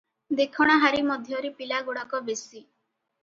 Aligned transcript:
ଦେଖଣାହାରୀ 0.37 1.03
ମଧ୍ୟରେ 1.09 1.51
ପିଲାଗୁଡାକ 1.59 2.21
ବେଶି। 2.31 2.63